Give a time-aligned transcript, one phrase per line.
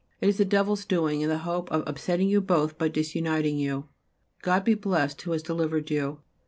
[0.19, 3.89] It is the devil's doing, in the hope of upsetting you both by disuniting you.
[4.41, 6.21] God be blessed who has delivered you.